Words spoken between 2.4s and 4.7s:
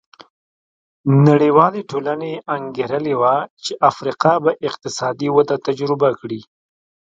انګېرلې وه چې افریقا به